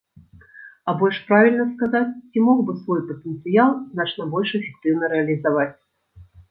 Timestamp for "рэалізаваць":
5.15-5.73